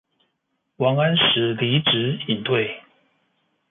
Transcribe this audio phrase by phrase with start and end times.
[0.77, 2.81] 王安石離職引退